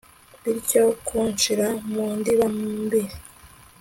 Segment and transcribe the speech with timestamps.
[0.43, 2.45] bityo kunshira mu ndiba
[2.83, 3.01] mbi